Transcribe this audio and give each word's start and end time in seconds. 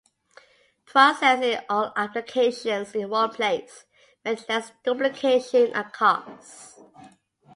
Processing 0.87 1.59
all 1.69 1.93
applications 1.95 2.95
in 2.95 3.07
one 3.11 3.29
place 3.29 3.85
meant 4.25 4.49
less 4.49 4.71
duplication 4.83 5.71
and 5.75 5.93
costs. 5.93 6.81